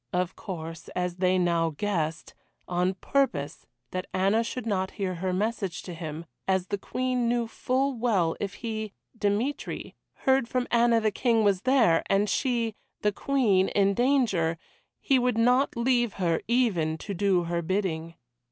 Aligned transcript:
Of 0.11 0.35
course 0.35 0.87
as 0.95 1.17
they 1.17 1.37
now 1.37 1.75
guessed 1.77 2.33
on 2.67 2.95
purpose 2.95 3.67
that 3.91 4.07
Anna 4.15 4.43
should 4.43 4.65
not 4.65 4.89
hear 4.97 5.13
her 5.13 5.31
message 5.31 5.83
to 5.83 5.93
him 5.93 6.25
as 6.47 6.65
the 6.69 6.79
Queen 6.79 7.29
knew 7.29 7.45
full 7.47 7.93
well 7.95 8.35
if 8.39 8.55
he 8.55 8.93
Dmitry 9.15 9.93
heard 10.25 10.47
from 10.47 10.67
Anna 10.71 10.99
the 10.99 11.11
King 11.11 11.43
was 11.43 11.61
there, 11.61 12.01
and 12.07 12.27
she 12.27 12.73
the 13.03 13.11
Queen 13.11 13.67
in 13.67 13.93
danger, 13.93 14.57
he 14.99 15.19
would 15.19 15.37
not 15.37 15.77
leave 15.77 16.13
her, 16.13 16.41
even 16.47 16.97
to 16.97 17.13
do 17.13 17.43
her 17.43 17.61
bidding. 17.61 18.15